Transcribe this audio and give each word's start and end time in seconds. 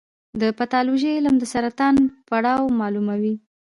د 0.41 0.43
پیتالوژي 0.57 1.09
علم 1.17 1.35
د 1.39 1.43
سرطان 1.53 1.95
پړاو 2.27 2.65
معلوموي. 2.79 3.35